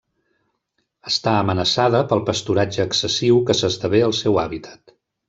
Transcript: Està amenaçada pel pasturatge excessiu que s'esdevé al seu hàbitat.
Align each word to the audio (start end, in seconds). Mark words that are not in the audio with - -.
Està 1.11 1.33
amenaçada 1.41 2.01
pel 2.13 2.23
pasturatge 2.29 2.87
excessiu 2.91 3.39
que 3.51 3.57
s'esdevé 3.61 4.03
al 4.09 4.17
seu 4.25 4.41
hàbitat. 4.47 4.97